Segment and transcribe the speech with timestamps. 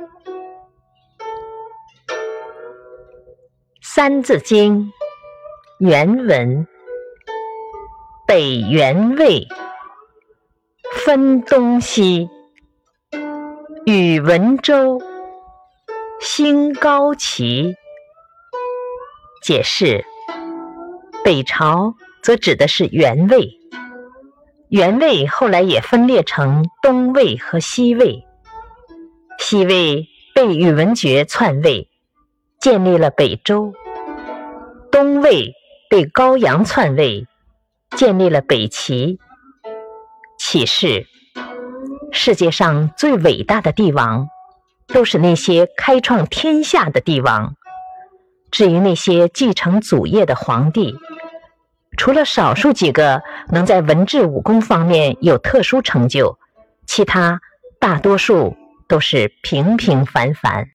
[3.82, 4.86] 《三字经》
[5.78, 6.66] 原文：
[8.26, 9.46] 北元魏，
[11.04, 12.30] 分东西，
[13.84, 15.00] 宇文周，
[16.20, 17.74] 兴高齐。
[19.42, 20.04] 解释：
[21.24, 23.50] 北朝则指的是元魏，
[24.68, 28.24] 元魏后来也分裂成东魏和西魏，
[29.42, 31.88] 西魏被宇文觉篡位，
[32.60, 33.72] 建立了北周。
[34.92, 35.54] 东魏
[35.88, 37.26] 被高阳篡位，
[37.96, 39.18] 建立了北齐。
[40.38, 41.06] 启示：
[42.12, 44.28] 世界上最伟大的帝王，
[44.86, 47.56] 都是那些开创天下的帝王。
[48.52, 50.96] 至于那些继承祖业的皇帝，
[51.96, 56.38] 除了少数几个能在文治武功方面有特殊成就，
[56.86, 57.40] 其他
[57.80, 58.56] 大多数
[58.90, 60.68] 都是平平凡凡。